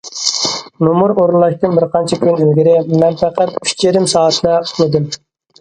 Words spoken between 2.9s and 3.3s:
مەن